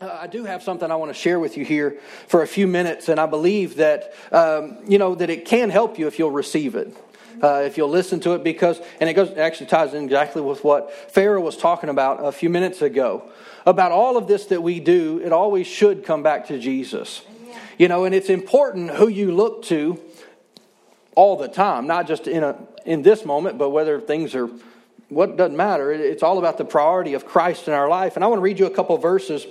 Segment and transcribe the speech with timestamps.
[0.00, 2.66] Uh, I do have something I want to share with you here for a few
[2.66, 6.32] minutes, and I believe that um, you know that it can help you if you'll
[6.32, 6.96] receive it,
[7.40, 10.42] uh, if you'll listen to it, because and it goes it actually ties in exactly
[10.42, 13.30] with what Farrell was talking about a few minutes ago
[13.66, 15.20] about all of this that we do.
[15.24, 17.22] It always should come back to Jesus,
[17.78, 20.00] you know, and it's important who you look to
[21.14, 24.50] all the time, not just in a in this moment, but whether things are
[25.08, 25.92] what doesn't matter.
[25.92, 28.58] It's all about the priority of Christ in our life, and I want to read
[28.58, 29.46] you a couple verses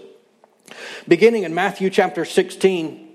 [1.07, 3.09] Beginning in Matthew chapter 16,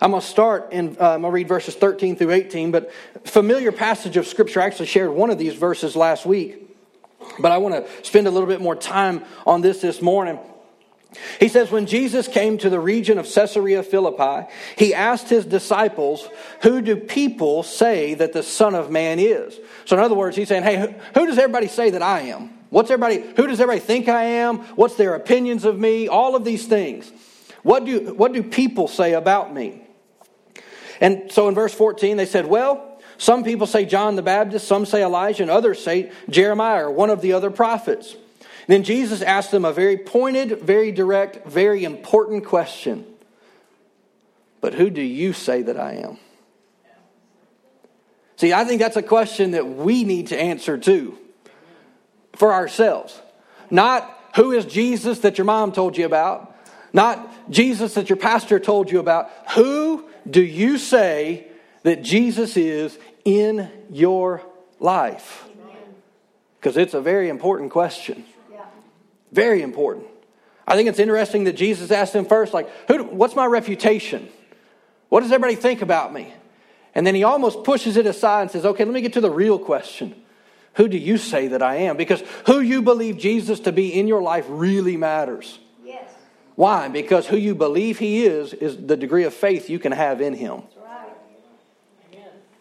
[0.00, 2.92] I'm going to start in, uh, I'm going to read verses 13 through 18, but
[3.24, 4.60] familiar passage of Scripture.
[4.60, 6.76] I actually shared one of these verses last week,
[7.38, 10.38] but I want to spend a little bit more time on this this morning.
[11.40, 16.28] He says, When Jesus came to the region of Caesarea Philippi, he asked his disciples,
[16.62, 19.58] Who do people say that the Son of Man is?
[19.84, 22.53] So, in other words, he's saying, Hey, who does everybody say that I am?
[22.70, 24.58] What's everybody, who does everybody think I am?
[24.76, 26.08] What's their opinions of me?
[26.08, 27.10] All of these things.
[27.62, 29.82] What do, what do people say about me?
[31.00, 34.86] And so in verse 14, they said, Well, some people say John the Baptist, some
[34.86, 38.12] say Elijah, and others say Jeremiah or one of the other prophets.
[38.12, 43.04] And then Jesus asked them a very pointed, very direct, very important question.
[44.60, 46.18] But who do you say that I am?
[48.36, 51.18] See, I think that's a question that we need to answer too
[52.36, 53.20] for ourselves.
[53.70, 56.54] Not who is Jesus that your mom told you about,
[56.92, 59.30] not Jesus that your pastor told you about.
[59.54, 61.46] Who do you say
[61.82, 64.42] that Jesus is in your
[64.80, 65.44] life?
[66.58, 68.24] Because it's a very important question.
[69.32, 70.06] Very important.
[70.66, 74.28] I think it's interesting that Jesus asked him first, like, Who, what's my reputation?
[75.08, 76.32] What does everybody think about me?
[76.94, 79.30] And then he almost pushes it aside and says, Okay, let me get to the
[79.30, 80.14] real question.
[80.74, 81.96] Who do you say that I am?
[81.96, 85.58] Because who you believe Jesus to be in your life really matters.
[85.84, 86.10] Yes.
[86.56, 86.88] Why?
[86.88, 90.34] Because who you believe he is is the degree of faith you can have in
[90.34, 90.62] him.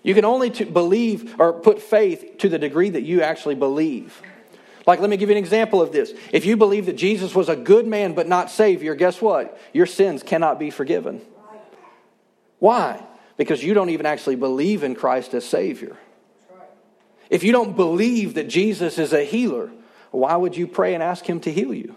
[0.03, 4.21] You can only believe or put faith to the degree that you actually believe.
[4.85, 6.13] Like, let me give you an example of this.
[6.33, 9.57] If you believe that Jesus was a good man but not Savior, guess what?
[9.71, 11.21] Your sins cannot be forgiven.
[12.59, 13.01] Why?
[13.37, 15.97] Because you don't even actually believe in Christ as Savior.
[17.29, 19.71] If you don't believe that Jesus is a healer,
[20.11, 21.95] why would you pray and ask him to heal you?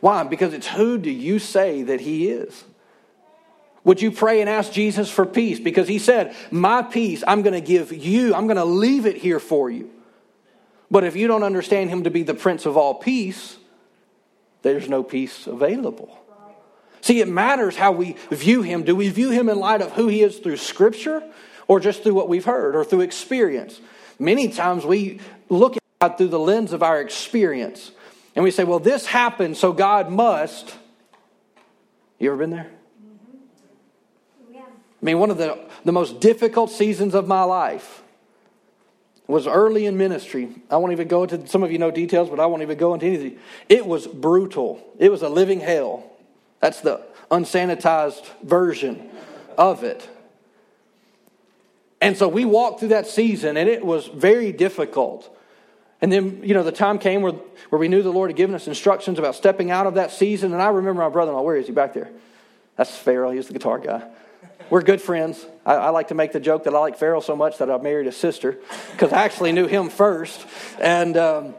[0.00, 0.22] Why?
[0.24, 2.64] Because it's who do you say that he is?
[3.84, 5.60] Would you pray and ask Jesus for peace?
[5.60, 9.16] Because he said, My peace I'm going to give you, I'm going to leave it
[9.16, 9.90] here for you.
[10.90, 13.56] But if you don't understand him to be the Prince of all peace,
[14.62, 16.18] there's no peace available.
[17.00, 18.82] See, it matters how we view him.
[18.82, 21.22] Do we view him in light of who he is through Scripture
[21.68, 23.80] or just through what we've heard or through experience?
[24.18, 27.92] Many times we look at God through the lens of our experience
[28.34, 30.76] and we say, well, this happened, so God must.
[32.18, 32.70] You ever been there?
[34.52, 34.60] Yeah.
[34.60, 38.02] I mean, one of the, the most difficult seasons of my life
[39.26, 40.50] was early in ministry.
[40.70, 42.94] I won't even go into, some of you know details, but I won't even go
[42.94, 43.38] into anything.
[43.68, 44.86] It was brutal.
[44.98, 46.12] It was a living hell.
[46.60, 49.08] That's the unsanitized version
[49.58, 50.08] of it.
[52.00, 55.34] And so we walked through that season, and it was very difficult.
[56.00, 57.32] And then, you know, the time came where,
[57.70, 60.52] where we knew the Lord had given us instructions about stepping out of that season.
[60.52, 62.10] And I remember my brother in law, where is he back there?
[62.76, 64.06] That's Farrell, he's the guitar guy.
[64.68, 65.46] We're good friends.
[65.64, 67.78] I, I, like to make the joke that I like Farrell so much that I
[67.78, 68.58] married his sister
[68.92, 70.44] because I actually knew him first.
[70.80, 71.54] And, um,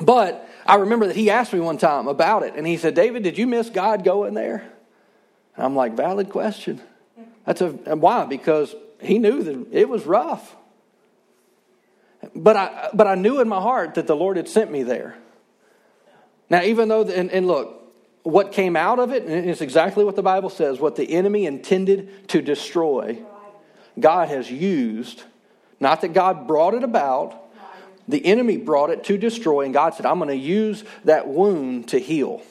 [0.00, 2.54] but I remember that he asked me one time about it.
[2.54, 4.64] And he said, David, did you miss God going there?
[5.56, 6.80] And I'm like, valid question.
[7.44, 8.26] That's a, why?
[8.26, 10.56] Because he knew that it was rough.
[12.34, 15.16] But I, but I knew in my heart that the Lord had sent me there.
[16.48, 17.82] Now, even though, and, and look,
[18.22, 22.28] what came out of it is exactly what the Bible says what the enemy intended
[22.28, 23.22] to destroy,
[23.98, 25.22] God has used.
[25.78, 27.42] Not that God brought it about,
[28.08, 31.88] the enemy brought it to destroy, and God said, I'm going to use that wound
[31.88, 32.42] to heal.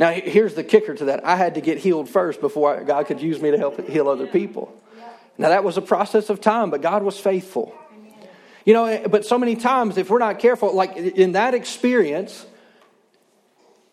[0.00, 3.20] Now, here's the kicker to that I had to get healed first before God could
[3.20, 4.74] use me to help heal other people.
[5.36, 7.74] Now, that was a process of time, but God was faithful.
[8.64, 12.46] You know, eh, but so many times, if we're not careful, like in that experience,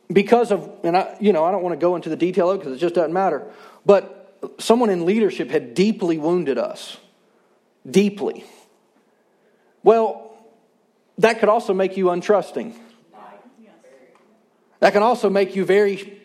[0.10, 2.56] because of, and I, you know, I don't want to go into the detail of
[2.56, 3.44] it because it just doesn't matter,
[3.86, 6.96] but someone in leadership had deeply wounded us.
[7.90, 8.46] Deeply.
[9.84, 10.38] Well,
[11.18, 12.80] that could also make you untrusting.
[14.80, 16.22] That can also make you very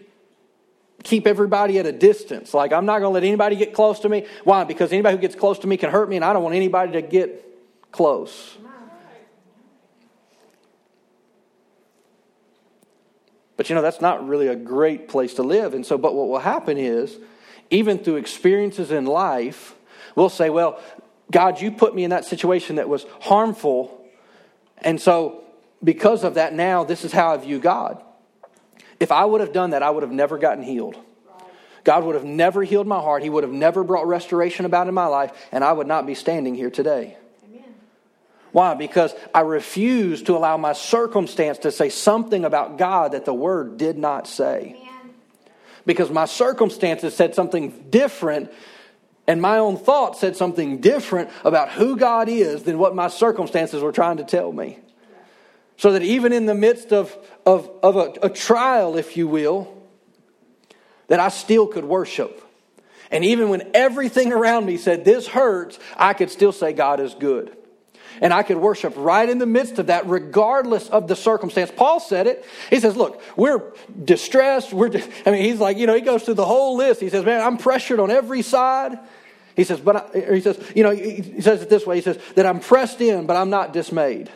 [1.02, 2.54] keep everybody at a distance.
[2.54, 4.26] Like, I'm not going to let anybody get close to me.
[4.44, 4.64] Why?
[4.64, 6.92] Because anybody who gets close to me can hurt me, and I don't want anybody
[6.92, 7.44] to get
[7.90, 8.56] close.
[13.56, 15.74] But you know, that's not really a great place to live.
[15.74, 17.16] And so, but what will happen is,
[17.70, 19.74] even through experiences in life,
[20.16, 20.80] we'll say, well,
[21.30, 24.04] God, you put me in that situation that was harmful.
[24.78, 25.44] And so,
[25.82, 28.02] because of that, now this is how I view God.
[29.02, 30.96] If I would have done that, I would have never gotten healed.
[31.82, 33.24] God would have never healed my heart.
[33.24, 36.14] He would have never brought restoration about in my life, and I would not be
[36.14, 37.16] standing here today.
[37.44, 37.74] Amen.
[38.52, 38.74] Why?
[38.74, 43.76] Because I refuse to allow my circumstance to say something about God that the Word
[43.76, 44.76] did not say.
[44.78, 45.14] Amen.
[45.84, 48.52] Because my circumstances said something different,
[49.26, 53.82] and my own thoughts said something different about who God is than what my circumstances
[53.82, 54.78] were trying to tell me.
[55.82, 57.12] So that even in the midst of,
[57.44, 59.82] of, of a, a trial, if you will,
[61.08, 62.40] that I still could worship.
[63.10, 67.14] And even when everything around me said, This hurts, I could still say, God is
[67.14, 67.56] good.
[68.20, 71.72] And I could worship right in the midst of that, regardless of the circumstance.
[71.74, 72.44] Paul said it.
[72.70, 73.72] He says, Look, we're
[74.04, 74.72] distressed.
[74.72, 75.02] We're, di-.
[75.26, 77.00] I mean, he's like, you know, he goes through the whole list.
[77.00, 79.00] He says, Man, I'm pressured on every side.
[79.56, 81.96] He says, but I, he says, you know, he says it this way.
[81.96, 84.30] He says that I'm pressed in, but I'm not dismayed.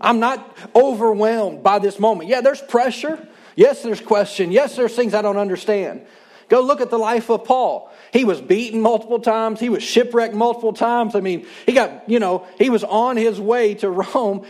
[0.00, 2.30] I'm not overwhelmed by this moment.
[2.30, 3.26] Yeah, there's pressure.
[3.56, 4.52] Yes, there's question.
[4.52, 6.06] Yes, there's things I don't understand.
[6.48, 7.92] Go look at the life of Paul.
[8.12, 9.60] He was beaten multiple times.
[9.60, 11.14] He was shipwrecked multiple times.
[11.14, 14.46] I mean, he got, you know, he was on his way to Rome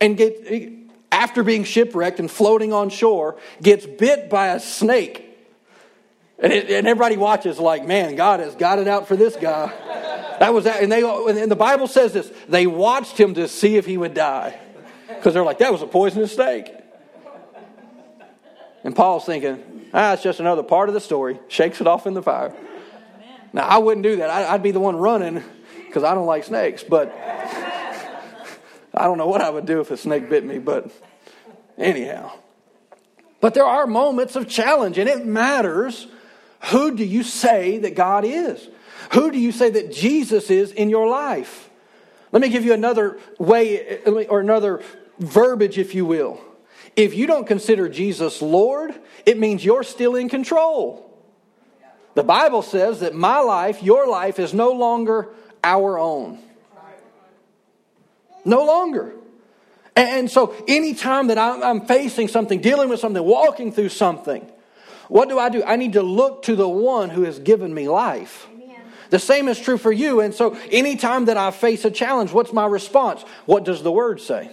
[0.00, 0.72] and get
[1.12, 5.26] after being shipwrecked and floating on shore, gets bit by a snake.
[6.38, 9.66] And, it, and everybody watches like, man, God has got it out for this guy.
[10.38, 10.82] That was that.
[10.82, 12.30] And they and the Bible says this.
[12.48, 14.58] They watched him to see if he would die.
[15.16, 16.72] Because they're like, that was a poisonous snake.
[18.82, 21.38] And Paul's thinking, ah, it's just another part of the story.
[21.48, 22.54] Shakes it off in the fire.
[23.52, 24.30] Now, I wouldn't do that.
[24.30, 25.42] I'd be the one running
[25.86, 26.82] because I don't like snakes.
[26.82, 27.12] But
[28.94, 30.58] I don't know what I would do if a snake bit me.
[30.58, 30.90] But
[31.76, 32.32] anyhow.
[33.40, 36.06] But there are moments of challenge, and it matters
[36.64, 38.68] who do you say that God is?
[39.12, 41.70] Who do you say that Jesus is in your life?
[42.32, 44.82] Let me give you another way or another
[45.20, 46.40] verbiage, if you will.
[46.96, 48.94] If you don't consider Jesus Lord,
[49.24, 51.06] it means you're still in control.
[52.14, 55.28] The Bible says that my life, your life, is no longer
[55.62, 56.38] our own.
[58.44, 59.14] No longer.
[59.94, 64.50] And so, anytime that I'm facing something, dealing with something, walking through something,
[65.08, 65.62] what do I do?
[65.62, 68.48] I need to look to the one who has given me life.
[69.10, 70.20] The same is true for you.
[70.20, 73.22] And so, anytime that I face a challenge, what's my response?
[73.44, 74.50] What does the word say?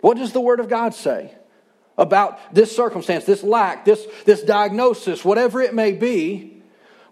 [0.00, 1.34] What does the Word of God say
[1.96, 6.62] about this circumstance, this lack, this, this diagnosis, whatever it may be?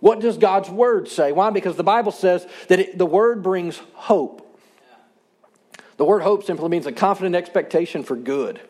[0.00, 1.32] What does God's Word say?
[1.32, 1.50] Why?
[1.50, 4.46] Because the Bible says that it, the Word brings hope.
[5.96, 8.60] The word hope simply means a confident expectation for good.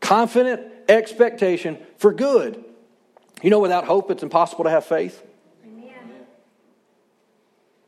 [0.00, 2.64] Confident expectation for good.
[3.42, 5.22] You know, without hope, it's impossible to have faith.
[5.64, 5.92] Amen.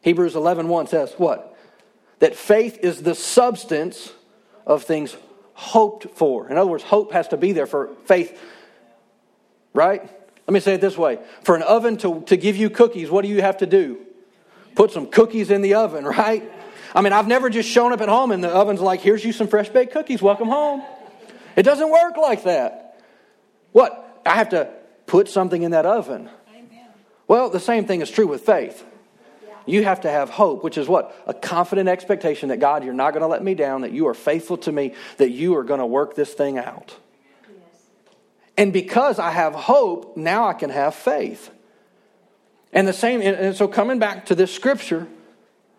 [0.00, 1.56] Hebrews 11 1 says what?
[2.18, 4.12] That faith is the substance
[4.66, 5.16] of things
[5.54, 6.48] hoped for.
[6.48, 8.38] In other words, hope has to be there for faith,
[9.74, 10.02] right?
[10.02, 13.22] Let me say it this way for an oven to, to give you cookies, what
[13.22, 14.00] do you have to do?
[14.74, 16.50] Put some cookies in the oven, right?
[16.94, 19.32] I mean, I've never just shown up at home and the oven's like, here's you
[19.32, 20.82] some fresh baked cookies, welcome home.
[21.56, 23.00] It doesn't work like that.
[23.72, 24.22] What?
[24.24, 24.70] I have to
[25.06, 26.28] put something in that oven.
[27.28, 28.84] Well, the same thing is true with faith.
[29.66, 31.14] You have to have hope, which is what?
[31.26, 34.14] A confident expectation that God, you're not going to let me down, that you are
[34.14, 36.96] faithful to me, that you are going to work this thing out.
[37.48, 37.82] Yes.
[38.56, 41.50] And because I have hope, now I can have faith.
[42.72, 45.06] And the same, and so coming back to this scripture,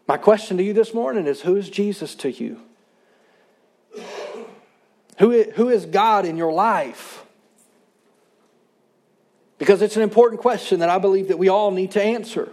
[0.08, 2.60] my question to you this morning is who is Jesus to you?
[5.20, 7.24] Who is, who is God in your life?
[9.58, 12.50] Because it's an important question that I believe that we all need to answer.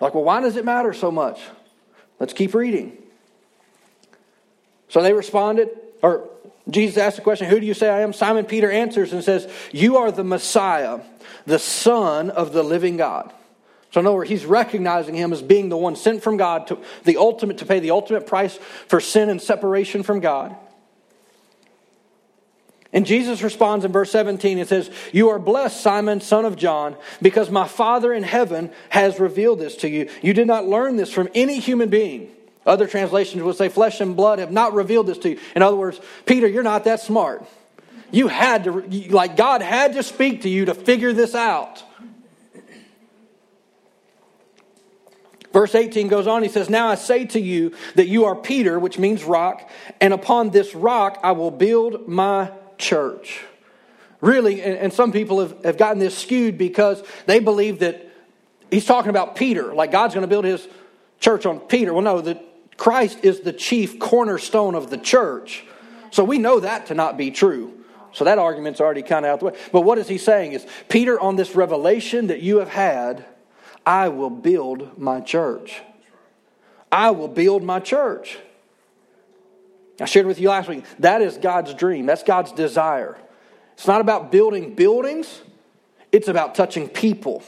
[0.00, 1.40] Like, well, why does it matter so much?
[2.18, 2.96] Let's keep reading.
[4.88, 5.70] So they responded,
[6.02, 6.28] or
[6.68, 8.12] Jesus asked the question, Who do you say I am?
[8.12, 11.00] Simon Peter answers and says, You are the Messiah,
[11.46, 13.32] the Son of the living God.
[13.90, 16.78] So, in other words, he's recognizing him as being the one sent from God to
[17.04, 18.56] the ultimate to pay the ultimate price
[18.88, 20.56] for sin and separation from God.
[22.94, 26.96] And Jesus responds in verse 17 and says, You are blessed, Simon, son of John,
[27.20, 30.08] because my Father in heaven has revealed this to you.
[30.22, 32.30] You did not learn this from any human being.
[32.64, 35.40] Other translations would say, Flesh and blood have not revealed this to you.
[35.56, 37.44] In other words, Peter, you're not that smart.
[38.12, 38.70] You had to,
[39.10, 41.82] like, God had to speak to you to figure this out.
[45.52, 48.78] Verse 18 goes on, he says, Now I say to you that you are Peter,
[48.78, 49.68] which means rock,
[50.00, 53.44] and upon this rock I will build my church.
[54.20, 58.10] Really, and, some people have, have gotten this skewed because they believe that
[58.70, 60.66] he's talking about Peter, like God's going to build his
[61.20, 61.92] church on Peter.
[61.92, 62.42] Well, no, that
[62.78, 65.64] Christ is the chief cornerstone of the church.
[66.10, 67.84] So we know that to not be true.
[68.12, 69.58] So that argument's already kind of out the way.
[69.72, 73.26] But what is he saying is, Peter, on this revelation that you have had,
[73.84, 75.82] I will build my church.
[76.90, 78.38] I will build my church.
[80.00, 82.06] I shared with you last week, that is God's dream.
[82.06, 83.16] That's God's desire.
[83.74, 85.42] It's not about building buildings,
[86.12, 87.42] it's about touching people.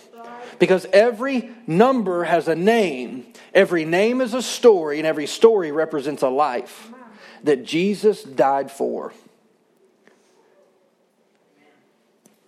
[0.58, 6.22] Because every number has a name, every name is a story, and every story represents
[6.22, 6.90] a life
[7.42, 9.12] that Jesus died for.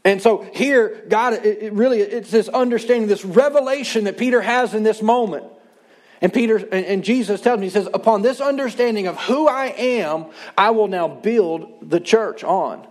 [0.04, 4.82] And so here, God, it really, it's this understanding, this revelation that Peter has in
[4.82, 5.44] this moment.
[6.20, 10.26] And Peter and Jesus tells me, he says, upon this understanding of who I am,
[10.56, 12.86] I will now build the church on.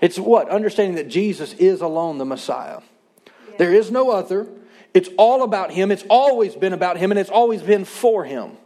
[0.00, 0.48] It's what?
[0.48, 2.80] Understanding that Jesus is alone the Messiah.
[3.58, 4.48] There is no other.
[4.94, 5.92] It's all about him.
[5.92, 8.56] It's always been about him, and it's always been for him.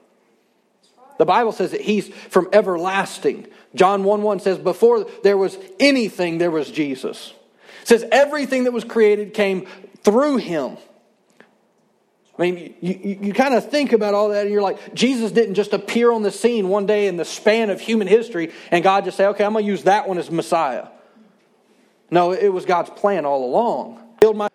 [1.19, 3.47] The Bible says that he's from everlasting.
[3.75, 7.35] John 1 1 says, Before there was anything, there was Jesus.
[7.83, 9.67] It says everything that was created came
[10.03, 10.77] through him.
[12.37, 15.31] I mean, you, you, you kind of think about all that and you're like, Jesus
[15.31, 18.83] didn't just appear on the scene one day in the span of human history and
[18.83, 20.89] God just say, okay, I'm going to use that one as Messiah.
[22.11, 24.01] No, it was God's plan all along.
[24.21, 24.49] Build my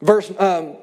[0.00, 0.76] verse, um,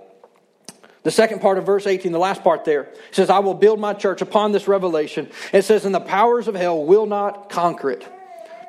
[1.03, 3.93] the second part of verse 18, the last part there, says, I will build my
[3.93, 5.29] church upon this revelation.
[5.51, 8.07] It says, and the powers of hell will not conquer it.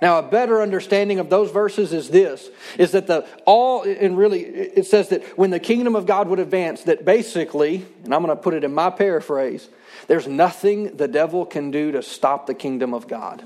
[0.03, 4.43] Now, a better understanding of those verses is this is that the all, and really,
[4.43, 8.37] it says that when the kingdom of God would advance, that basically, and I'm going
[8.37, 9.69] to put it in my paraphrase,
[10.09, 13.45] there's nothing the devil can do to stop the kingdom of God.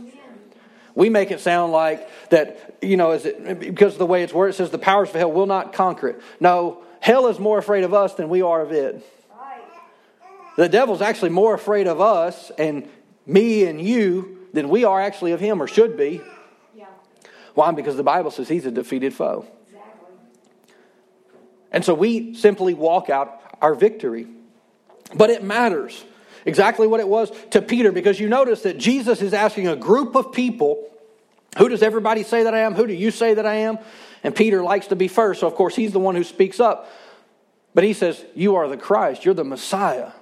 [0.95, 4.33] We make it sound like that, you know, is it, because of the way it's
[4.33, 6.23] worded, it says the powers of hell will not conquer it.
[6.41, 9.07] No, hell is more afraid of us than we are of it.
[10.57, 12.89] The devil's actually more afraid of us and
[13.27, 16.23] me and you than we are actually of him, or should be.
[17.57, 17.73] Why?
[17.73, 19.47] Because the Bible says he's a defeated foe.
[21.73, 24.27] And so we simply walk out our victory.
[25.15, 26.05] But it matters
[26.45, 30.17] exactly what it was to Peter because you notice that Jesus is asking a group
[30.17, 30.87] of people,
[31.57, 32.75] Who does everybody say that I am?
[32.75, 33.79] Who do you say that I am?
[34.23, 36.91] And Peter likes to be first, so of course he's the one who speaks up.
[37.73, 40.13] But he says, You are the Christ, you're the Messiah.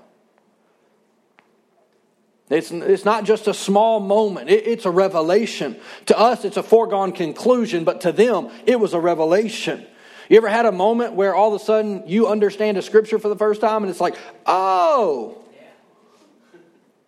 [2.51, 5.77] It's, it's not just a small moment, it, it's a revelation.
[6.07, 9.87] To us, it's a foregone conclusion, but to them, it was a revelation.
[10.29, 13.29] You ever had a moment where all of a sudden you understand a scripture for
[13.29, 15.39] the first time and it's like, oh,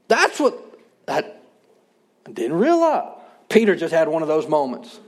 [0.08, 0.58] that's what
[1.08, 1.24] I
[2.30, 3.12] didn't realize.
[3.48, 5.00] Peter just had one of those moments.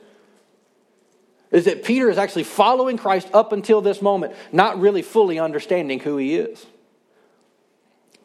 [1.50, 5.98] Is that Peter is actually following Christ up until this moment, not really fully understanding
[5.98, 6.66] who he is.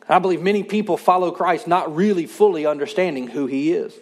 [0.10, 3.94] I believe many people follow Christ not really fully understanding who he is.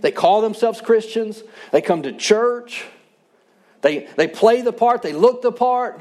[0.00, 2.84] They call themselves Christians, they come to church,
[3.82, 6.00] they, they play the part, they look the part.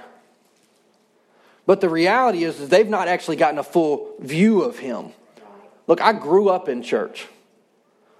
[1.65, 5.11] But the reality is, is they've not actually gotten a full view of him.
[5.87, 7.27] Look, I grew up in church.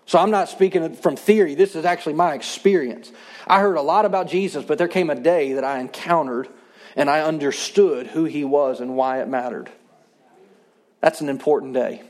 [0.06, 1.56] So I'm not speaking from theory.
[1.56, 3.12] This is actually my experience.
[3.46, 6.50] I heard a lot about Jesus, but there came a day that I encountered
[6.96, 9.70] and I understood who he was and why it mattered.
[11.02, 12.04] That's an important day.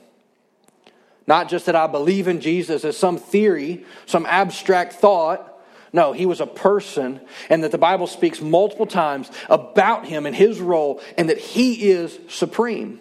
[1.27, 5.46] Not just that I believe in Jesus as some theory, some abstract thought.
[5.93, 7.19] No, he was a person,
[7.50, 11.89] and that the Bible speaks multiple times about him and his role, and that he
[11.89, 13.00] is supreme.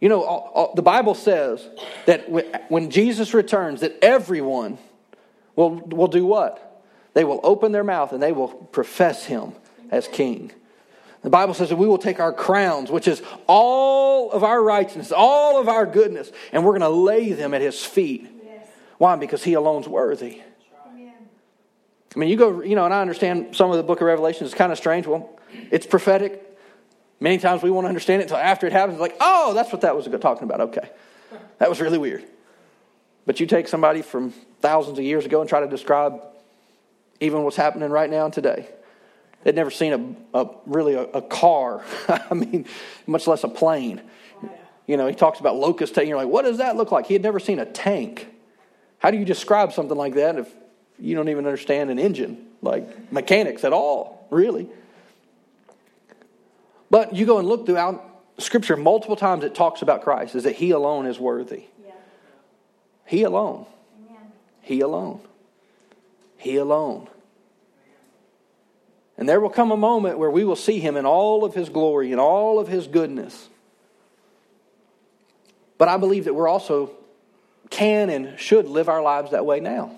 [0.00, 1.66] You know, all, all, the Bible says
[2.06, 2.30] that
[2.70, 4.78] when Jesus returns, that everyone
[5.56, 6.82] will, will do what?
[7.14, 9.52] They will open their mouth and they will profess him
[9.90, 10.52] as king.
[11.22, 15.12] The Bible says that we will take our crowns, which is all of our righteousness,
[15.12, 18.26] all of our goodness, and we're going to lay them at his feet.
[18.44, 18.66] Yes.
[18.96, 19.16] Why?
[19.16, 20.40] Because he alone's worthy.
[20.86, 21.12] Amen.
[22.16, 24.46] I mean, you go, you know, and I understand some of the book of Revelation
[24.46, 25.06] is kind of strange.
[25.06, 25.38] Well,
[25.70, 26.46] it's prophetic.
[27.20, 28.98] Many times we won't understand it until after it happens.
[28.98, 30.60] Like, oh, that's what that was talking about.
[30.62, 30.88] Okay.
[31.58, 32.24] That was really weird.
[33.26, 36.22] But you take somebody from thousands of years ago and try to describe
[37.20, 38.68] even what's happening right now and today.
[39.42, 41.84] They'd never seen a, a really a, a car.
[42.08, 42.66] I mean,
[43.06, 44.02] much less a plane.
[44.86, 46.08] You know, he talks about locust tank.
[46.08, 47.06] You're like, what does that look like?
[47.06, 48.28] He had never seen a tank.
[48.98, 50.52] How do you describe something like that if
[50.98, 54.68] you don't even understand an engine, like mechanics at all, really?
[56.90, 58.04] But you go and look throughout
[58.38, 61.64] scripture multiple times it talks about Christ is that he alone is worthy.
[61.84, 61.92] Yeah.
[63.06, 63.66] He alone.
[64.08, 64.32] Amen.
[64.62, 65.20] He alone.
[66.36, 67.08] He alone.
[69.20, 71.68] And there will come a moment where we will see him in all of his
[71.68, 73.50] glory and all of his goodness.
[75.76, 76.90] But I believe that we're also
[77.68, 79.96] can and should live our lives that way now.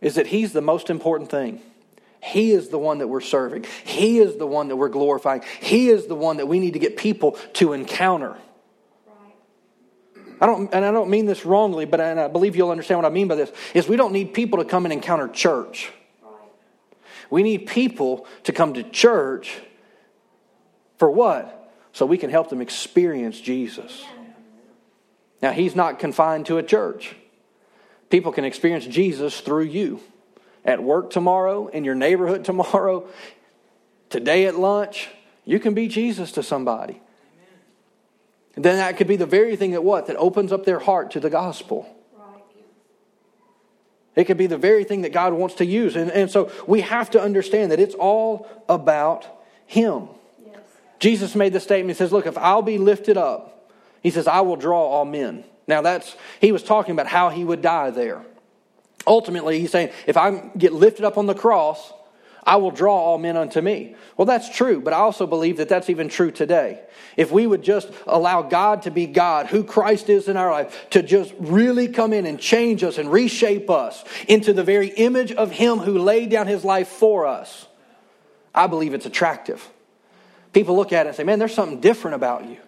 [0.00, 1.62] Is that he's the most important thing.
[2.20, 3.66] He is the one that we're serving.
[3.84, 5.42] He is the one that we're glorifying.
[5.60, 8.36] He is the one that we need to get people to encounter.
[10.40, 13.06] I don't, and I don't mean this wrongly, but I, I believe you'll understand what
[13.06, 13.52] I mean by this.
[13.74, 15.92] Is we don't need people to come and encounter church.
[17.32, 19.58] We need people to come to church
[20.98, 21.72] for what?
[21.94, 24.04] So we can help them experience Jesus.
[25.40, 27.16] Now, He's not confined to a church.
[28.10, 30.00] People can experience Jesus through you.
[30.62, 33.08] At work tomorrow, in your neighborhood tomorrow,
[34.10, 35.08] today at lunch,
[35.46, 37.00] you can be Jesus to somebody.
[38.56, 40.06] And then that could be the very thing that what?
[40.08, 41.88] That opens up their heart to the gospel.
[44.14, 45.96] It could be the very thing that God wants to use.
[45.96, 49.26] And, and so we have to understand that it's all about
[49.66, 50.08] Him.
[50.44, 50.60] Yes.
[50.98, 53.70] Jesus made the statement He says, Look, if I'll be lifted up,
[54.02, 55.44] He says, I will draw all men.
[55.66, 58.22] Now, that's, He was talking about how He would die there.
[59.06, 61.92] Ultimately, He's saying, if I get lifted up on the cross,
[62.44, 63.94] I will draw all men unto me.
[64.16, 66.82] Well, that's true, but I also believe that that's even true today.
[67.16, 70.90] If we would just allow God to be God, who Christ is in our life,
[70.90, 75.30] to just really come in and change us and reshape us into the very image
[75.30, 77.66] of Him who laid down His life for us,
[78.54, 79.68] I believe it's attractive.
[80.52, 82.58] People look at it and say, man, there's something different about you.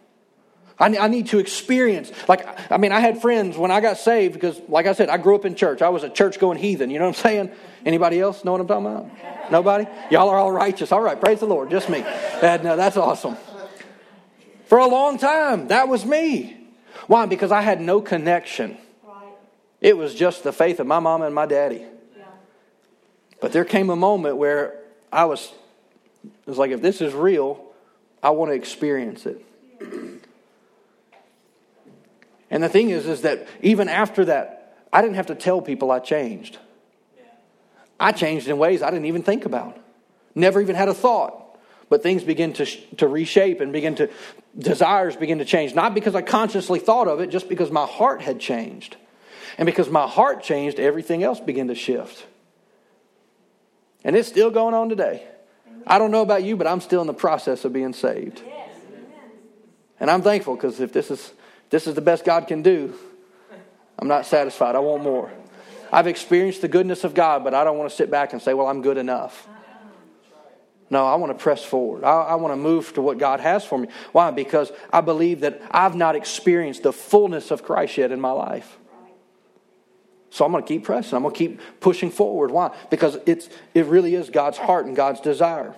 [0.79, 2.11] I, need to experience.
[2.29, 5.19] Like, I mean, I had friends when I got saved because, like I said, I
[5.19, 5.83] grew up in church.
[5.83, 6.91] I was a church going heathen.
[6.91, 7.51] You know what I'm saying?
[7.87, 9.53] Anybody else know what I'm talking about?
[9.53, 9.87] Nobody?
[10.11, 10.91] Y'all are all righteous.
[10.91, 11.71] All right, praise the Lord.
[11.71, 12.01] Just me.
[12.43, 13.37] And, uh, that's awesome.
[14.67, 16.57] For a long time, that was me.
[17.07, 17.27] Why?
[17.27, 18.77] Because I had no connection.
[19.81, 21.85] It was just the faith of my mom and my daddy.
[23.41, 24.81] But there came a moment where
[25.13, 25.53] I was,
[26.25, 27.63] it was like, if this is real,
[28.23, 29.45] I want to experience it.
[32.55, 35.91] And the thing is, is that even after that, I didn't have to tell people
[35.91, 36.57] I changed.
[37.99, 39.77] I changed in ways I didn't even think about.
[40.37, 41.59] Never even had a thought.
[41.89, 42.65] But things begin to,
[42.99, 44.09] to reshape and begin to,
[44.57, 45.75] desires begin to change.
[45.75, 48.97] Not because I consciously thought of it, just because my heart had changed.
[49.59, 52.25] And because my heart changed, everything else began to shift.
[54.05, 55.27] And it's still going on today.
[55.89, 58.45] I don't know about you, but I'm still in the process of being saved.
[59.99, 61.33] And I'm thankful because if this is
[61.75, 62.95] this is the best God can do,
[63.99, 64.77] I'm not satisfied.
[64.77, 65.33] I want more.
[65.93, 68.55] I've experienced the goodness of God, but I don't want to sit back and say,
[68.55, 69.49] well, I'm good enough.
[70.89, 72.05] No, I want to press forward.
[72.05, 73.89] I, I, want to move to what God has for me.
[74.13, 74.31] Why?
[74.31, 78.79] Because I believe that I've not experienced the fullness of Christ yet in my life.
[80.31, 81.17] So I'm going to keep pressing.
[81.17, 82.53] I'm going to keep pushing forward.
[82.53, 82.73] Why?
[82.89, 85.75] Because it's, it really is God's heart and God's desire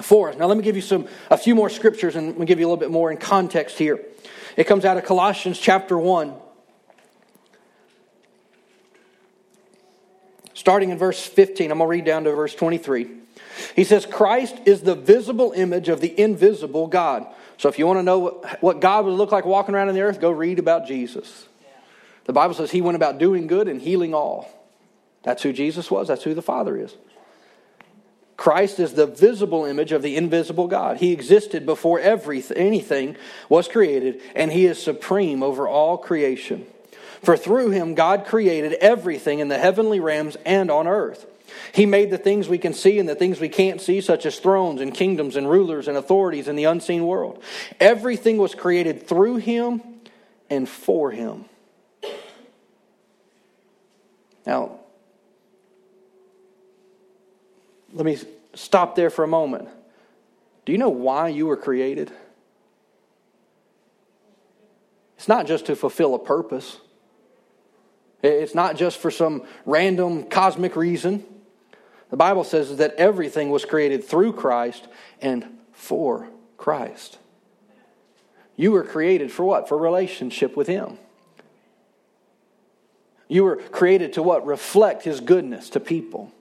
[0.00, 0.36] for us.
[0.36, 2.68] Now, let me give you some, a few more scriptures and we'll give you a
[2.68, 3.98] little bit more in context here.
[4.58, 6.34] It comes out of Colossians chapter 1.
[10.52, 13.08] Starting in verse 15, I'm going to read down to verse 23.
[13.76, 17.24] He says, Christ is the visible image of the invisible God.
[17.56, 20.02] So if you want to know what God would look like walking around in the
[20.02, 21.46] earth, go read about Jesus.
[22.24, 24.50] The Bible says he went about doing good and healing all.
[25.22, 26.96] That's who Jesus was, that's who the Father is.
[28.38, 30.98] Christ is the visible image of the invisible God.
[30.98, 33.16] He existed before everything, anything
[33.48, 36.64] was created, and he is supreme over all creation.
[37.20, 41.26] For through him, God created everything in the heavenly realms and on earth.
[41.72, 44.38] He made the things we can see and the things we can't see, such as
[44.38, 47.42] thrones and kingdoms and rulers and authorities in the unseen world.
[47.80, 49.82] Everything was created through him
[50.48, 51.46] and for him.
[54.46, 54.77] Now,
[57.92, 58.18] let me
[58.54, 59.68] stop there for a moment.
[60.64, 62.12] Do you know why you were created?
[65.16, 66.78] It's not just to fulfill a purpose.
[68.22, 71.24] It's not just for some random cosmic reason.
[72.10, 74.88] The Bible says that everything was created through Christ
[75.20, 77.18] and for Christ.
[78.56, 79.68] You were created for what?
[79.68, 80.98] For relationship with Him.
[83.28, 84.44] You were created to what?
[84.46, 86.32] Reflect His goodness to people.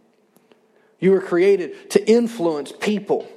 [0.99, 3.27] You were created to influence people.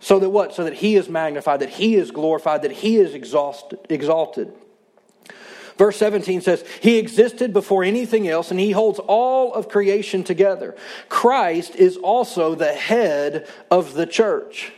[0.00, 0.54] So that what?
[0.54, 4.52] So that He is magnified, that He is glorified, that He is exalted.
[5.76, 10.76] Verse 17 says, He existed before anything else, and He holds all of creation together.
[11.08, 14.72] Christ is also the head of the church.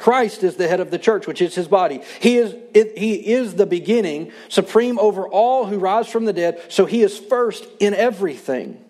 [0.00, 2.00] Christ is the head of the church, which is his body.
[2.20, 6.62] He is, it, he is the beginning, supreme over all who rise from the dead,
[6.68, 8.82] so he is first in everything.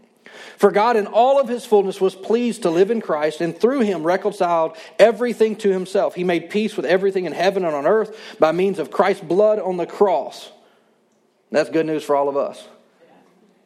[0.61, 3.81] For God, in all of his fullness, was pleased to live in Christ, and through
[3.81, 6.15] him reconciled everything to himself.
[6.15, 9.59] He made peace with everything in heaven and on earth by means of Christ's blood
[9.59, 10.53] on the cross.
[11.51, 12.63] That's good news for all of us.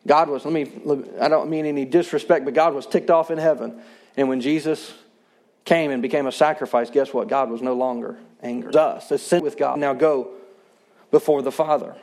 [0.07, 0.71] God was, let me,
[1.21, 3.83] I don't mean any disrespect, but God was ticked off in heaven.
[4.17, 4.95] And when Jesus
[5.65, 7.27] came and became a sacrifice, guess what?
[7.27, 8.73] God was no longer angry.
[8.73, 9.81] Us, it's sent with God.
[9.81, 10.31] Now go
[11.11, 11.97] before the Father.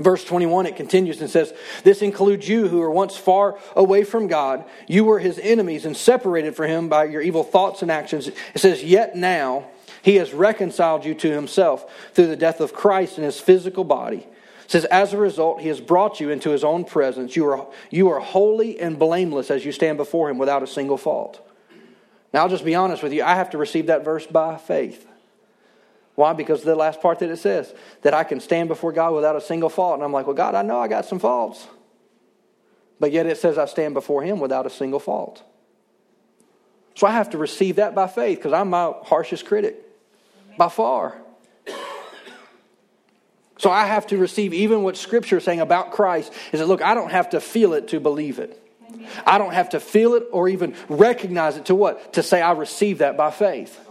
[0.00, 1.52] Verse 21, it continues and says,
[1.84, 4.64] This includes you who were once far away from God.
[4.88, 8.28] You were his enemies and separated from him by your evil thoughts and actions.
[8.28, 9.66] It says, Yet now
[10.00, 11.84] he has reconciled you to himself
[12.14, 14.26] through the death of Christ in his physical body.
[14.64, 17.36] It says, As a result, he has brought you into his own presence.
[17.36, 20.96] You are, you are holy and blameless as you stand before him without a single
[20.96, 21.46] fault.
[22.32, 23.22] Now, I'll just be honest with you.
[23.22, 25.06] I have to receive that verse by faith.
[26.20, 26.34] Why?
[26.34, 29.40] Because the last part that it says, that I can stand before God without a
[29.40, 29.94] single fault.
[29.94, 31.66] And I'm like, well, God, I know I got some faults.
[33.00, 35.42] But yet it says I stand before Him without a single fault.
[36.94, 39.76] So I have to receive that by faith because I'm my harshest critic
[40.58, 41.16] by far.
[43.56, 46.82] So I have to receive even what Scripture is saying about Christ is that, look,
[46.82, 48.62] I don't have to feel it to believe it.
[49.24, 52.12] I don't have to feel it or even recognize it to what?
[52.12, 53.86] To say I receive that by faith.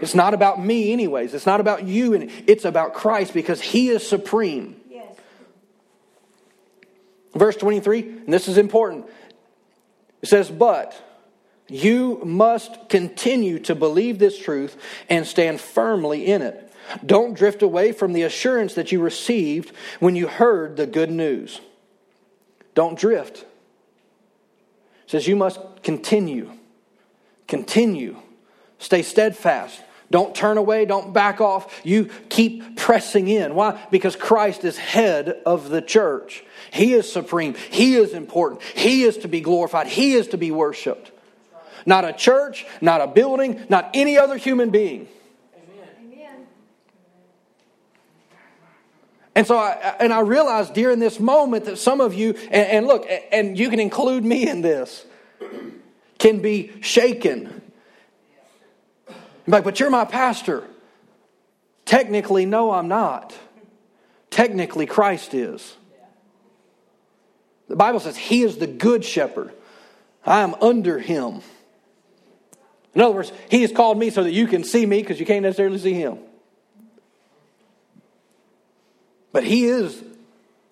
[0.00, 1.34] It's not about me, anyways.
[1.34, 2.14] It's not about you.
[2.14, 4.76] And it's about Christ because He is supreme.
[4.90, 5.16] Yes.
[7.34, 9.06] Verse 23, and this is important.
[10.22, 10.94] It says, But
[11.68, 14.76] you must continue to believe this truth
[15.08, 16.72] and stand firmly in it.
[17.04, 21.60] Don't drift away from the assurance that you received when you heard the good news.
[22.74, 23.38] Don't drift.
[23.38, 23.46] It
[25.06, 26.52] says you must continue.
[27.46, 28.16] Continue
[28.82, 29.80] Stay steadfast.
[30.10, 30.86] Don't turn away.
[30.86, 31.80] Don't back off.
[31.84, 33.54] You keep pressing in.
[33.54, 33.80] Why?
[33.92, 36.44] Because Christ is head of the church.
[36.72, 37.54] He is supreme.
[37.54, 38.60] He is important.
[38.60, 39.86] He is to be glorified.
[39.86, 41.12] He is to be worshiped.
[41.86, 45.06] Not a church, not a building, not any other human being.
[45.56, 46.46] Amen.
[49.36, 52.86] And so, I, and I realized during this moment that some of you, and, and
[52.88, 55.06] look, and you can include me in this,
[56.18, 57.61] can be shaken
[59.46, 60.64] like, but you're my pastor.
[61.84, 63.36] Technically, no, I'm not.
[64.30, 65.76] Technically, Christ is.
[67.68, 69.52] The Bible says he is the good shepherd.
[70.24, 71.40] I am under him.
[72.94, 75.26] In other words, he has called me so that you can see me because you
[75.26, 76.18] can't necessarily see him.
[79.32, 80.02] But he is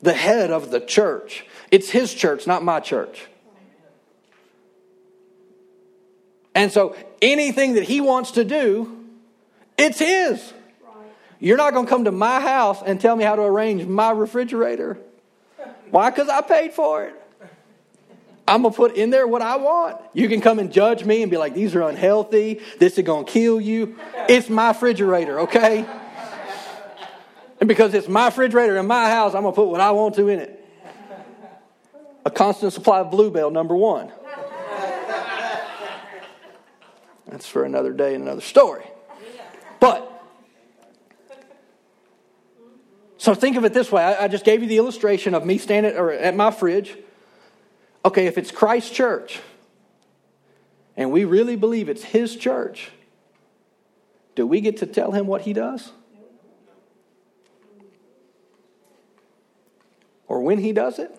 [0.02, 1.46] the head of the church.
[1.70, 3.26] It's his church, not my church.
[6.60, 9.06] And so anything that he wants to do,
[9.78, 10.52] it's his.
[11.38, 14.10] You're not going to come to my house and tell me how to arrange my
[14.10, 14.98] refrigerator.
[15.90, 16.10] Why?
[16.10, 17.14] Because I paid for it.
[18.46, 20.02] I'm going to put in there what I want.
[20.12, 22.60] You can come and judge me and be like, these are unhealthy.
[22.78, 23.96] This is going to kill you.
[24.28, 25.86] It's my refrigerator, okay?
[27.58, 30.14] And because it's my refrigerator in my house, I'm going to put what I want
[30.16, 30.62] to in it.
[32.26, 34.12] A constant supply of Bluebell, number one.
[37.30, 38.84] That's for another day and another story.
[39.78, 40.06] But,
[43.18, 44.02] so think of it this way.
[44.02, 46.98] I, I just gave you the illustration of me standing or at my fridge.
[48.04, 49.40] Okay, if it's Christ's church,
[50.96, 52.90] and we really believe it's his church,
[54.34, 55.92] do we get to tell him what he does?
[60.26, 61.16] Or when he does it?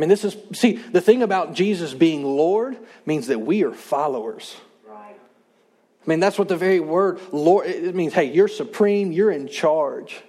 [0.00, 3.74] I mean, this is, see, the thing about Jesus being Lord means that we are
[3.74, 4.56] followers.
[4.88, 5.14] Right.
[5.14, 9.46] I mean, that's what the very word Lord, it means, hey, you're supreme, you're in
[9.46, 10.22] charge.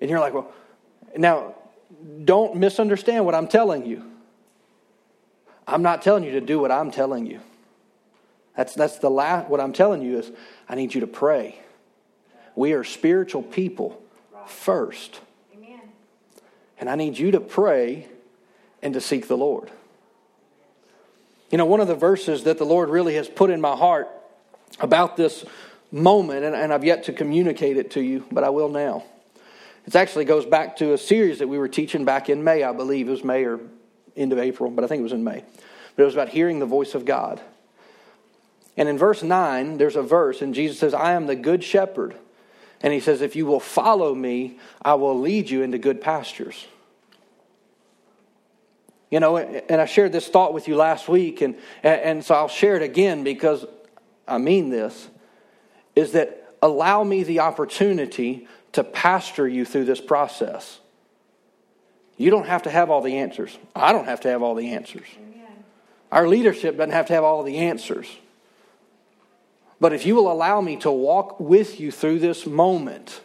[0.00, 0.52] And you're like, well,
[1.16, 1.54] now,
[2.24, 4.02] don't misunderstand what I'm telling you.
[5.68, 7.38] I'm not telling you to do what I'm telling you.
[8.56, 10.32] That's, that's the last, what I'm telling you is
[10.68, 11.60] I need you to pray.
[12.56, 14.02] We are spiritual people
[14.48, 15.20] first.
[16.82, 18.08] And I need you to pray
[18.82, 19.70] and to seek the Lord.
[21.52, 24.08] You know, one of the verses that the Lord really has put in my heart
[24.80, 25.44] about this
[25.92, 29.04] moment, and, and I've yet to communicate it to you, but I will now.
[29.86, 32.72] It actually goes back to a series that we were teaching back in May, I
[32.72, 33.06] believe.
[33.06, 33.60] It was May or
[34.16, 35.44] end of April, but I think it was in May.
[35.94, 37.40] But it was about hearing the voice of God.
[38.76, 42.16] And in verse 9, there's a verse, and Jesus says, I am the good shepherd.
[42.80, 46.66] And he says, If you will follow me, I will lead you into good pastures.
[49.12, 52.48] You know, and I shared this thought with you last week, and, and so I'll
[52.48, 53.66] share it again because
[54.26, 55.10] I mean this
[55.94, 60.80] is that allow me the opportunity to pastor you through this process.
[62.16, 63.58] You don't have to have all the answers.
[63.76, 65.06] I don't have to have all the answers.
[66.10, 68.06] Our leadership doesn't have to have all the answers.
[69.78, 73.20] But if you will allow me to walk with you through this moment,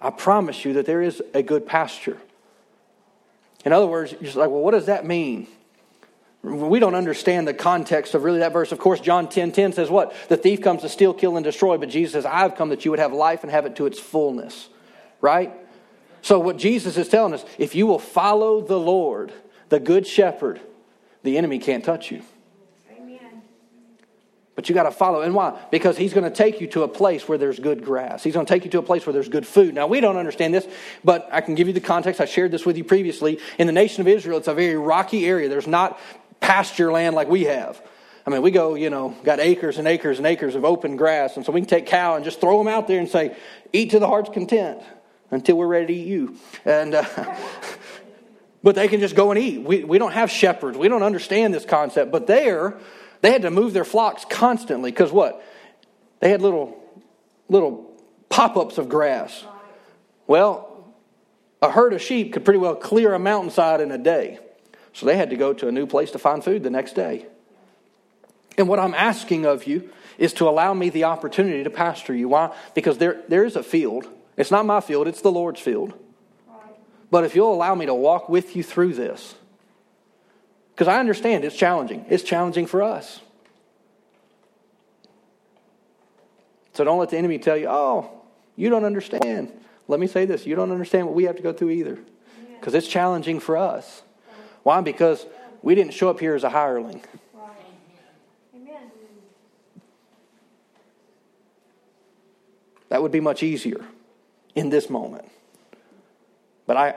[0.00, 2.18] I promise you that there is a good pasture.
[3.64, 5.46] In other words, you're like, well, what does that mean?
[6.42, 8.72] We don't understand the context of really that verse.
[8.72, 10.14] Of course, John 10 10 says what?
[10.28, 12.90] The thief comes to steal, kill, and destroy, but Jesus says, I've come that you
[12.90, 14.68] would have life and have it to its fullness.
[15.20, 15.52] Right?
[16.20, 19.32] So, what Jesus is telling us, if you will follow the Lord,
[19.68, 20.60] the good shepherd,
[21.22, 22.22] the enemy can't touch you.
[24.54, 25.22] But you got to follow.
[25.22, 25.58] And why?
[25.70, 28.22] Because he's going to take you to a place where there's good grass.
[28.22, 29.74] He's going to take you to a place where there's good food.
[29.74, 30.66] Now, we don't understand this,
[31.02, 32.20] but I can give you the context.
[32.20, 33.38] I shared this with you previously.
[33.58, 35.48] In the nation of Israel, it's a very rocky area.
[35.48, 35.98] There's not
[36.40, 37.80] pasture land like we have.
[38.26, 41.36] I mean, we go, you know, got acres and acres and acres of open grass.
[41.36, 43.34] And so we can take cow and just throw them out there and say,
[43.72, 44.80] eat to the heart's content
[45.30, 46.36] until we're ready to eat you.
[46.64, 47.04] And, uh,
[48.62, 49.62] but they can just go and eat.
[49.62, 50.78] We, we don't have shepherds.
[50.78, 52.12] We don't understand this concept.
[52.12, 52.76] But there,
[53.22, 55.42] they had to move their flocks constantly because what?
[56.20, 56.78] They had little,
[57.48, 57.90] little
[58.28, 59.44] pop ups of grass.
[60.26, 60.68] Well,
[61.62, 64.38] a herd of sheep could pretty well clear a mountainside in a day.
[64.92, 67.26] So they had to go to a new place to find food the next day.
[68.58, 72.28] And what I'm asking of you is to allow me the opportunity to pastor you.
[72.28, 72.54] Why?
[72.74, 74.06] Because there, there is a field.
[74.36, 75.94] It's not my field, it's the Lord's field.
[77.10, 79.34] But if you'll allow me to walk with you through this,
[80.74, 82.04] because I understand it's challenging.
[82.08, 83.20] It's challenging for us.
[86.72, 88.10] So don't let the enemy tell you, oh,
[88.56, 89.52] you don't understand.
[89.88, 91.98] Let me say this you don't understand what we have to go through either.
[92.58, 94.02] Because it's challenging for us.
[94.62, 94.80] Why?
[94.80, 95.26] Because
[95.62, 97.02] we didn't show up here as a hireling.
[102.88, 103.86] That would be much easier
[104.54, 105.24] in this moment.
[106.66, 106.94] But I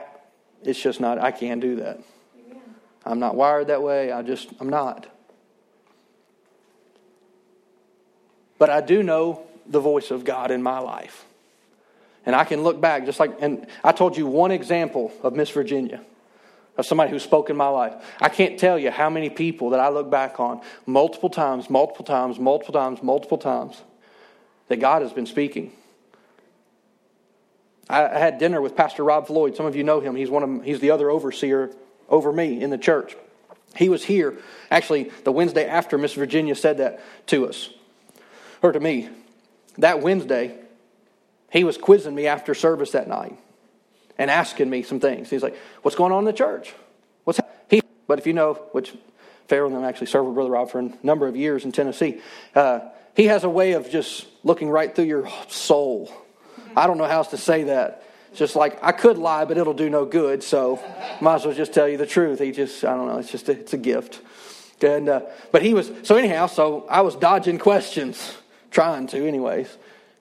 [0.62, 2.00] it's just not I can't do that.
[3.06, 4.10] I'm not wired that way.
[4.10, 5.06] I just, I'm not.
[8.58, 11.24] But I do know the voice of God in my life.
[12.24, 15.50] And I can look back, just like, and I told you one example of Miss
[15.50, 16.00] Virginia,
[16.76, 17.94] of somebody who spoke in my life.
[18.20, 22.04] I can't tell you how many people that I look back on multiple times, multiple
[22.04, 23.80] times, multiple times, multiple times,
[24.66, 25.72] that God has been speaking.
[27.88, 29.54] I had dinner with Pastor Rob Floyd.
[29.54, 30.16] Some of you know him.
[30.16, 31.70] He's one of he's the other overseer
[32.08, 33.16] over me in the church.
[33.76, 34.38] He was here
[34.70, 37.70] actually the Wednesday after Miss Virginia said that to us,
[38.62, 39.08] or to me.
[39.78, 40.58] That Wednesday,
[41.50, 43.38] he was quizzing me after service that night
[44.16, 45.28] and asking me some things.
[45.28, 46.72] He's like, What's going on in the church?
[47.24, 47.82] What's he?
[48.06, 48.94] But if you know, which
[49.48, 52.20] Farrell and I actually served with Brother Rob for a number of years in Tennessee,
[52.54, 52.80] uh,
[53.14, 56.12] he has a way of just looking right through your soul.
[56.76, 58.05] I don't know how else to say that
[58.36, 60.42] just like I could lie, but it'll do no good.
[60.42, 60.80] So
[61.20, 62.38] might as well just tell you the truth.
[62.38, 63.18] He just I don't know.
[63.18, 64.20] It's just a, it's a gift.
[64.82, 65.20] And uh,
[65.52, 66.46] but he was so anyhow.
[66.46, 68.36] So I was dodging questions,
[68.70, 69.76] trying to anyways,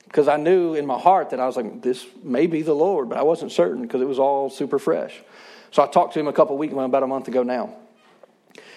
[0.06, 3.10] because I knew in my heart that I was like this may be the Lord,
[3.10, 5.22] but I wasn't certain because it was all super fresh.
[5.72, 7.76] So I talked to him a couple weeks about a month ago now.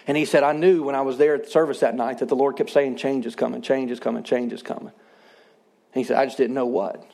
[0.09, 2.29] And he said, I knew when I was there at the service that night that
[2.29, 4.87] the Lord kept saying, change is coming, change is coming, change is coming.
[4.89, 4.95] And
[5.93, 7.07] he said, I just didn't know what.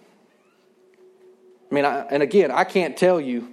[1.71, 3.49] I mean, I, and again, I can't tell you,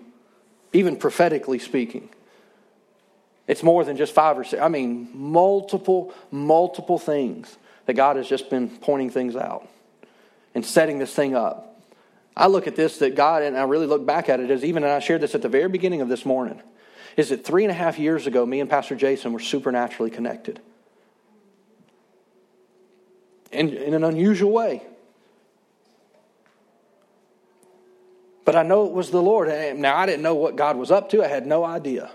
[0.73, 2.09] even prophetically speaking,
[3.47, 4.61] it's more than just five or six.
[4.61, 9.67] I mean, multiple, multiple things that God has just been pointing things out
[10.53, 11.81] and setting this thing up.
[12.35, 14.83] I look at this that God, and I really look back at it as even,
[14.83, 16.61] and I shared this at the very beginning of this morning,
[17.17, 20.61] is that three and a half years ago, me and Pastor Jason were supernaturally connected.
[23.51, 24.81] In, in an unusual way.
[28.43, 29.49] But I know it was the Lord.
[29.77, 32.11] Now, I didn't know what God was up to, I had no idea.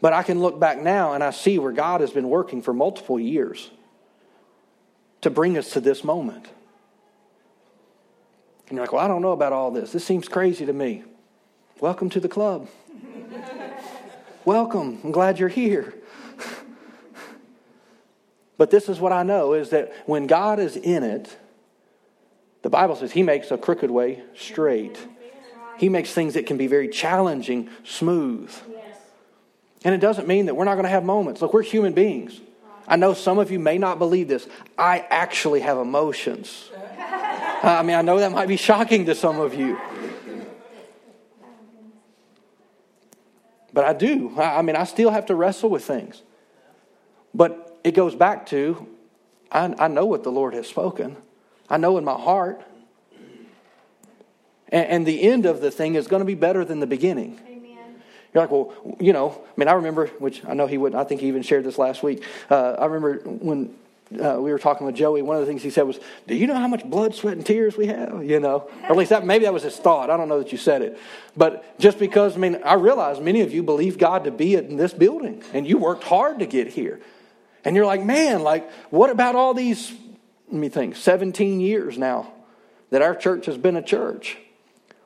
[0.00, 2.74] But I can look back now and I see where God has been working for
[2.74, 3.70] multiple years
[5.22, 6.46] to bring us to this moment.
[8.68, 9.92] And you're like, well, I don't know about all this.
[9.92, 11.04] This seems crazy to me.
[11.80, 12.68] Welcome to the club.
[14.44, 15.00] Welcome.
[15.02, 15.94] I'm glad you're here.
[18.58, 21.36] but this is what I know is that when God is in it,
[22.66, 24.98] the Bible says he makes a crooked way straight.
[25.78, 28.52] He makes things that can be very challenging smooth.
[29.84, 31.40] And it doesn't mean that we're not going to have moments.
[31.40, 32.40] Look, we're human beings.
[32.88, 34.48] I know some of you may not believe this.
[34.76, 36.68] I actually have emotions.
[36.74, 39.78] Uh, I mean, I know that might be shocking to some of you.
[43.72, 44.32] but I do.
[44.36, 46.20] I, I mean, I still have to wrestle with things.
[47.32, 48.88] But it goes back to
[49.52, 51.16] I, I know what the Lord has spoken,
[51.68, 52.62] I know in my heart.
[54.68, 57.40] And, and the end of the thing is going to be better than the beginning.
[58.34, 61.04] You're like, well, you know, I mean, I remember, which I know he wouldn't, I
[61.04, 62.22] think he even shared this last week.
[62.50, 63.74] Uh, I remember when
[64.12, 65.98] uh, we were talking with Joey, one of the things he said was,
[66.28, 68.22] Do you know how much blood, sweat, and tears we have?
[68.24, 70.10] You know, or at least that maybe that was his thought.
[70.10, 70.98] I don't know that you said it.
[71.36, 74.76] But just because, I mean, I realize many of you believe God to be in
[74.76, 77.00] this building and you worked hard to get here.
[77.64, 79.92] And you're like, man, like, what about all these,
[80.48, 82.32] let me think, 17 years now
[82.90, 84.38] that our church has been a church?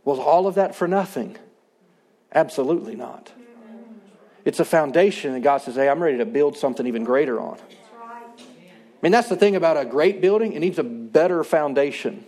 [0.04, 1.36] Was all of that for nothing?
[2.34, 3.32] Absolutely not.
[4.44, 7.58] It's a foundation that God says, hey, I'm ready to build something even greater on.
[7.58, 12.24] I mean, that's the thing about a great building, it needs a better foundation.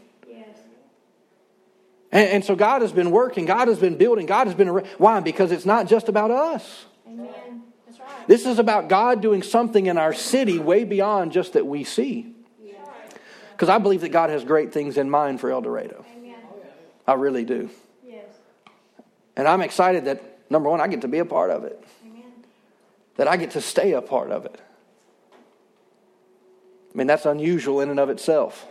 [2.13, 4.69] And, and, so God has been working, God has been building, God has been.
[4.69, 5.21] Why?
[5.21, 6.85] Because it's not just about us.
[7.07, 7.63] Amen.
[7.87, 8.29] That's right.
[8.29, 12.32] This is about God doing something in our city way beyond just that we see.
[13.63, 16.05] Because I believe that God has great things in mind for El Dorado.
[16.17, 16.35] Amen.
[17.07, 17.71] I really do.
[18.05, 18.25] Yes.
[19.37, 22.25] And I'm excited that, number one, I get to be a part of it, Amen.
[23.19, 24.61] that I get to stay a part of it.
[25.33, 28.67] I mean, that's unusual in and of itself.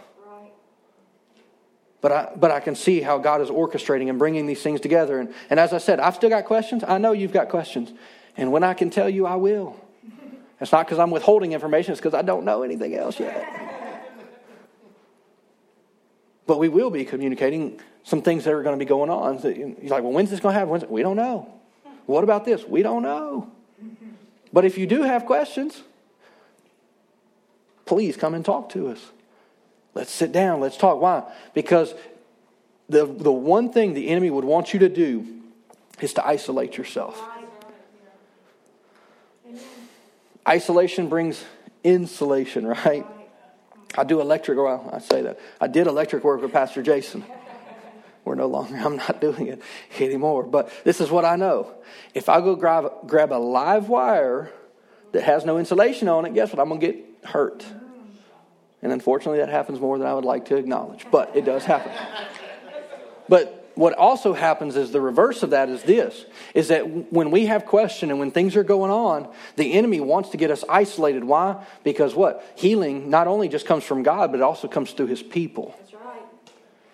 [2.01, 5.21] But I, but I can see how God is orchestrating and bringing these things together.
[5.21, 6.83] And, and as I said, I've still got questions.
[6.85, 7.93] I know you've got questions.
[8.35, 9.79] And when I can tell you, I will.
[10.59, 13.77] It's not because I'm withholding information, it's because I don't know anything else yet.
[16.47, 19.39] But we will be communicating some things that are going to be going on.
[19.43, 20.89] You're like, well, when's this going to happen?
[20.89, 21.53] We don't know.
[22.05, 22.65] What about this?
[22.65, 23.51] We don't know.
[24.51, 25.81] But if you do have questions,
[27.85, 28.99] please come and talk to us.
[29.93, 30.59] Let's sit down.
[30.59, 30.99] Let's talk.
[30.99, 31.23] Why?
[31.53, 31.93] Because
[32.89, 35.41] the, the one thing the enemy would want you to do
[36.01, 37.21] is to isolate yourself.
[40.47, 41.43] Isolation brings
[41.83, 43.05] insulation, right?
[43.97, 45.39] I do electric, well, I say that.
[45.59, 47.25] I did electric work with Pastor Jason.
[48.23, 49.61] We're no longer, I'm not doing it
[49.99, 50.43] anymore.
[50.43, 51.73] But this is what I know.
[52.13, 54.51] If I go grab, grab a live wire
[55.11, 56.59] that has no insulation on it, guess what?
[56.59, 57.65] I'm going to get hurt.
[58.81, 61.91] And unfortunately, that happens more than I would like to acknowledge, but it does happen.
[63.27, 67.45] But what also happens is the reverse of that is this is that when we
[67.45, 71.23] have question and when things are going on the enemy wants to get us isolated.
[71.23, 71.65] Why?
[71.83, 72.43] Because what?
[72.55, 75.75] Healing not only just comes from god but it also comes through his people.
[75.79, 76.21] That's right.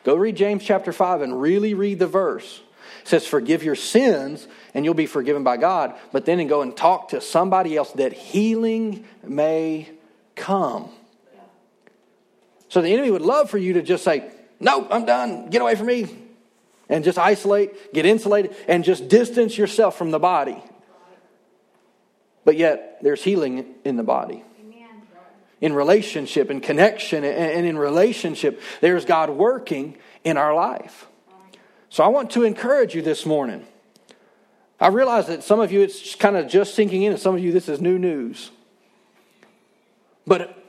[0.04, 2.62] go read james chapter 5 and really read the verse.
[3.02, 5.96] It says forgive your sins and you'll be forgiven by god.
[6.12, 9.90] But then and go and talk to somebody else that healing may
[10.36, 10.90] come.
[12.70, 15.50] So the enemy would love for you to just say, Nope, I'm done.
[15.50, 16.27] Get away from me.
[16.90, 20.62] And just isolate, get insulated, and just distance yourself from the body.
[22.46, 24.44] But yet, there's healing in the body.
[25.60, 31.08] In relationship, in connection, and in relationship, there's God working in our life.
[31.90, 33.66] So I want to encourage you this morning.
[34.80, 37.44] I realize that some of you it's kind of just sinking in, and some of
[37.44, 38.52] you this is new news.
[40.26, 40.64] But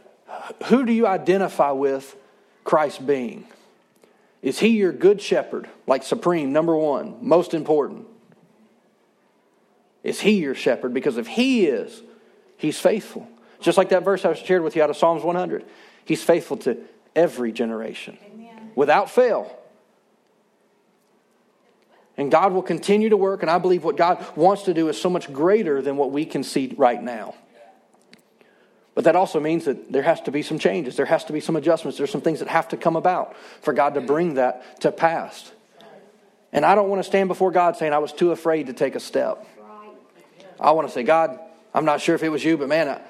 [0.67, 2.17] who do you identify with
[2.65, 3.47] Christ being?
[4.43, 8.07] Is he your good shepherd, like supreme, number one, most important?
[10.05, 10.95] Is he your shepherd?
[10.95, 12.03] Because if he is,
[12.57, 13.29] he's faithful.
[13.61, 15.65] Just like that verse I shared with you out of Psalms 100.
[16.05, 16.79] He's faithful to
[17.17, 18.71] every generation Amen.
[18.75, 19.55] without fail.
[22.17, 25.01] And God will continue to work, and I believe what God wants to do is
[25.01, 27.35] so much greater than what we can see right now.
[28.99, 30.97] But that also means that there has to be some changes.
[30.97, 31.99] There has to be some adjustments.
[31.99, 35.53] There's some things that have to come about for God to bring that to pass.
[36.53, 38.97] And I don't want to stand before God saying I was too afraid to take
[38.97, 39.47] a step.
[40.59, 41.39] I want to say, God,
[41.73, 43.01] I'm not sure if it was you, but man, I,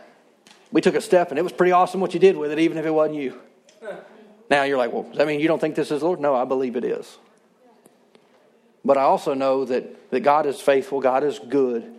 [0.72, 2.76] we took a step and it was pretty awesome what you did with it, even
[2.76, 3.40] if it wasn't you.
[4.50, 6.20] Now you're like, well, does that mean you don't think this is Lord?
[6.20, 7.16] No, I believe it is.
[8.84, 11.94] But I also know that, that God is faithful, God is good,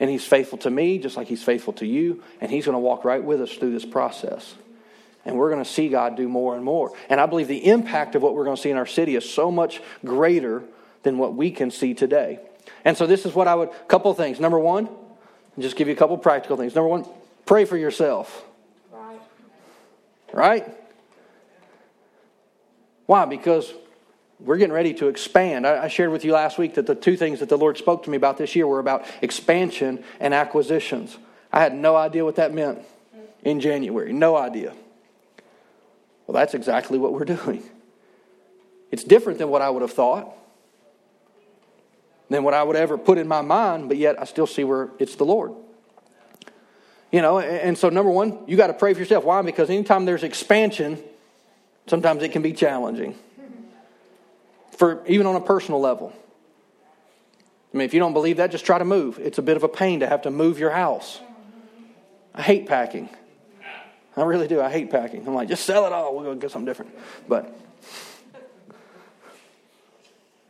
[0.00, 2.22] and He's faithful to me, just like He's faithful to you.
[2.40, 4.54] And He's going to walk right with us through this process.
[5.24, 6.92] And we're going to see God do more and more.
[7.08, 9.28] And I believe the impact of what we're going to see in our city is
[9.28, 10.62] so much greater
[11.02, 12.40] than what we can see today.
[12.84, 14.40] And so, this is what I would, a couple of things.
[14.40, 14.88] Number one,
[15.58, 16.74] just give you a couple practical things.
[16.74, 17.06] Number one,
[17.46, 18.44] pray for yourself.
[18.90, 19.20] Right?
[20.32, 20.68] Right?
[23.06, 23.26] Why?
[23.26, 23.72] Because
[24.44, 25.66] we're getting ready to expand.
[25.66, 28.10] I, shared with you last week that the two things that the Lord spoke to
[28.10, 31.16] me about this year were about expansion and acquisitions.
[31.52, 32.80] I had no idea what that meant
[33.42, 34.12] in January.
[34.12, 34.74] No idea.
[36.26, 37.62] Well, that's exactly what we're doing.
[38.90, 40.32] It's different than what I would have thought.
[42.28, 44.90] than what I would ever put in my mind, but yet I still see where
[44.98, 45.52] it's the Lord.
[47.12, 49.24] You know, and so number one, you got to pray for yourself.
[49.24, 49.40] Why?
[49.42, 51.02] Because anytime there's expansion,
[51.86, 53.14] sometimes it can be challenging.
[54.76, 56.12] For even on a personal level.
[57.72, 59.18] I mean, if you don't believe that, just try to move.
[59.18, 61.20] It's a bit of a pain to have to move your house.
[62.34, 63.08] I hate packing.
[64.16, 64.60] I really do.
[64.60, 65.26] I hate packing.
[65.26, 66.14] I'm like, just sell it all.
[66.14, 66.94] We'll go get something different.
[67.28, 67.52] But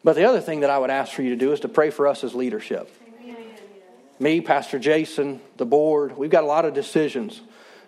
[0.03, 1.89] but the other thing that I would ask for you to do is to pray
[1.89, 2.91] for us as leadership.
[4.21, 7.41] Me, Pastor Jason, the board, we've got a lot of decisions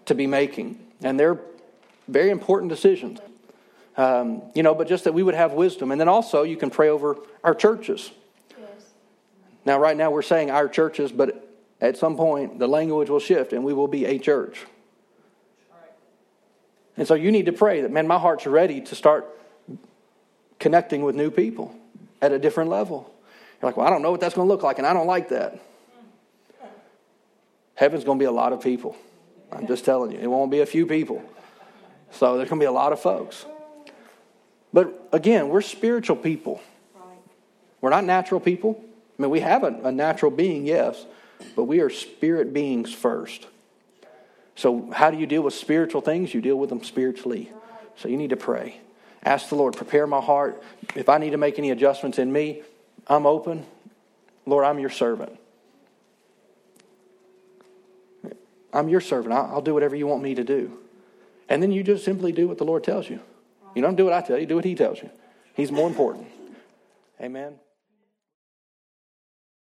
[0.07, 1.39] to be making, and they're
[2.09, 3.21] very important decisions.
[3.97, 5.91] Um, you know, but just that we would have wisdom.
[5.91, 8.11] And then also, you can pray over our churches.
[8.51, 8.69] Yes.
[9.65, 11.49] Now, right now, we're saying our churches, but
[11.81, 14.65] at some point, the language will shift and we will be a church.
[16.99, 19.27] And so you need to pray that, man, my heart's ready to start
[20.59, 21.75] connecting with new people
[22.23, 23.13] at a different level.
[23.61, 25.07] You're like, well, I don't know what that's going to look like, and I don't
[25.07, 25.61] like that.
[27.75, 28.97] Heaven's going to be a lot of people.
[29.53, 31.23] I'm just telling you, it won't be a few people.
[32.11, 33.45] So there's going to be a lot of folks.
[34.77, 36.61] But again, we're spiritual people.
[37.81, 38.85] We're not natural people.
[39.19, 41.03] I mean, we have a, a natural being, yes,
[41.55, 43.47] but we are spirit beings first.
[44.55, 46.35] So, how do you deal with spiritual things?
[46.35, 47.51] You deal with them spiritually.
[47.97, 48.79] So, you need to pray.
[49.25, 50.63] Ask the Lord, prepare my heart.
[50.95, 52.61] If I need to make any adjustments in me,
[53.07, 53.65] I'm open.
[54.45, 55.39] Lord, I'm your servant.
[58.75, 59.33] I'm your servant.
[59.33, 60.77] I'll do whatever you want me to do.
[61.49, 63.21] And then you just simply do what the Lord tells you.
[63.77, 65.11] You don't do what I tell you, do what He tells you.
[65.55, 66.27] He's more important.
[67.21, 67.57] Amen.